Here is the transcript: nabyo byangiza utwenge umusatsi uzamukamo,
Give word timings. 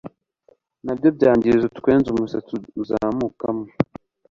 nabyo 0.85 1.09
byangiza 1.17 1.63
utwenge 1.69 2.07
umusatsi 2.09 2.53
uzamukamo, 2.81 3.65